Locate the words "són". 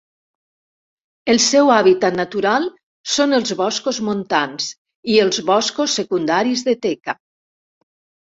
3.17-3.37